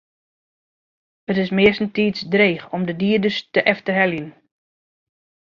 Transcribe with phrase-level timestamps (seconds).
[1.31, 4.33] It is meastentiids dreech om de dieders te efterheljen.